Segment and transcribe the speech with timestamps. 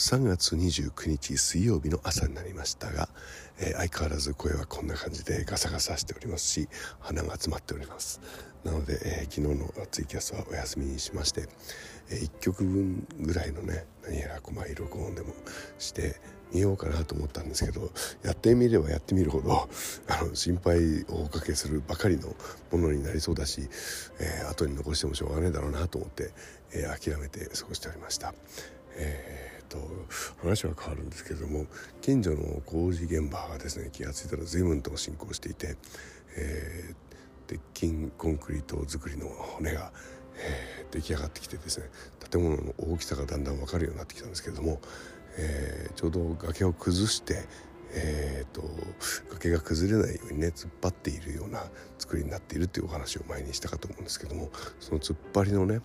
[0.00, 3.10] 3月29日水曜日の朝になりましたが、
[3.58, 6.68] えー、相変わらず声はこんな感じでガサガサしておりますし
[7.00, 8.18] 鼻が詰まっております
[8.64, 11.48] なので、えー、昨日のツイキャスはお休みにしまして、
[12.08, 15.34] えー、1曲分ぐらいのね何やら細い録音でも
[15.78, 16.18] して
[16.50, 17.90] みようかなと思ったんですけど
[18.24, 19.68] やってみればやってみるほど
[20.08, 22.34] あの心配をおかけするばかりの
[22.72, 23.68] ものになりそうだし、
[24.18, 26.32] えー、後に残してもしょうがないだろうなと思って、
[26.72, 28.32] えー、諦めて過ごしておりました。
[28.96, 29.39] えー
[29.70, 29.78] と、
[30.42, 31.66] 話は変わるんですけども
[32.02, 35.76] 近所の工事現場がですね気が付いたら随分と進行していて、
[36.36, 36.94] えー、
[37.46, 39.92] 鉄筋コンクリート作りの骨が、
[40.36, 41.86] えー、出来上がってきてですね
[42.30, 44.80] 建物の大きさがだんだん分かるようになってきたんですけども、
[45.38, 47.46] えー、ちょうど崖を崩して
[47.92, 48.62] えーと、
[49.32, 51.64] 崖が崩れないようにね突っ張っているような
[51.98, 55.80] 作りになっているっていうお話を前にしたかと思うんですけどもその突っ張りのね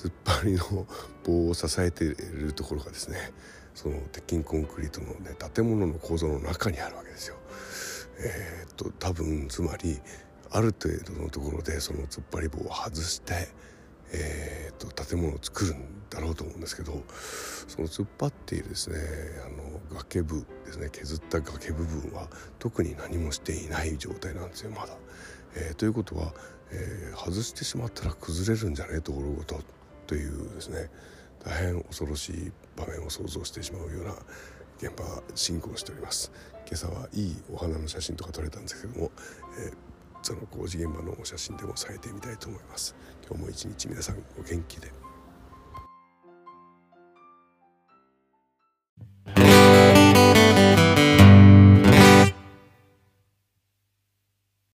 [0.00, 0.86] 突っ張りの
[1.24, 3.32] 棒を支えているところがですね
[3.74, 7.36] その鉄筋コンクリートのね建物の構造の中にあるわけですよ。
[8.18, 10.00] えー、っと多分つまり
[10.50, 13.48] ある程度のところでその突っ張り棒を外して
[14.12, 17.04] えーと、建物を作るんだろうと思うんですけど
[17.68, 18.96] その突っ張っているですね
[19.46, 22.28] あの崖部ですね削った崖部分は
[22.58, 24.96] 特に何もしていない状態なんですよまだ。
[25.54, 26.32] えー、ということは、
[26.70, 29.60] えー、外してしまったら崩れるんじゃねえところごと
[30.10, 30.90] というですね
[31.44, 34.14] 大変恐ろしい場面を想像してしまうような
[34.78, 36.32] 現場が進行しております。
[36.66, 39.12] 今朝はいいお花の写真とか撮れたんですけども、
[39.64, 39.74] えー
[40.22, 42.94] その工事現場の写真でもされてみたいと思います。
[43.26, 44.99] 今日も一日皆さんお元気で。